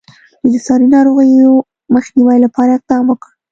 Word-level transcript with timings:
دوی 0.39 0.49
د 0.53 0.57
ساري 0.67 0.87
ناروغیو 0.95 1.53
مخنیوي 1.95 2.37
لپاره 2.45 2.71
اقدام 2.73 3.03
وکړ. 3.07 3.29